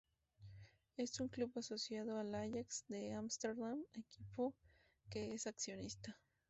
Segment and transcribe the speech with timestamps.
[0.97, 4.55] Es un club asociado al Ajax de Ámsterdam, equipo
[5.11, 6.19] que es accionista.